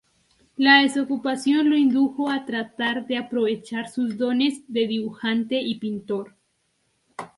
[0.57, 6.35] La desocupación lo indujo a tratar de aprovechar sus dotes de dibujante y pintor.